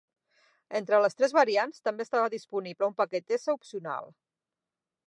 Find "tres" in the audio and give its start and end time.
1.19-1.35